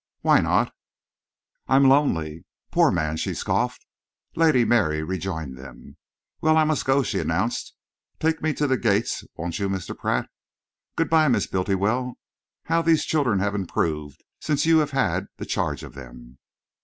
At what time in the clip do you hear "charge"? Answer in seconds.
15.45-15.83